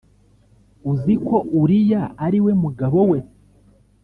uziko 0.91 1.35
uriya 1.61 2.03
ari 2.25 2.39
we 2.45 2.51
mugabo 2.63 2.99
we 3.11 3.19